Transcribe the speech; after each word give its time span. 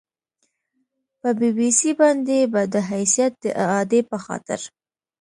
په 1.19 1.29
بي 1.39 1.49
بي 1.57 1.69
سي 1.79 1.91
باندې 1.99 2.37
به 2.51 2.61
د 2.73 2.75
حیثیت 2.89 3.33
د 3.43 3.45
اعادې 3.63 4.01
په 4.09 4.17
خاطر 4.25 4.59